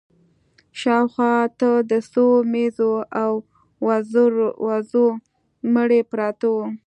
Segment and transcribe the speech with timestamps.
[0.79, 3.31] شا و خوا ته د څو مېږو او
[4.67, 5.07] وزو
[5.73, 6.65] مړي پراته وو.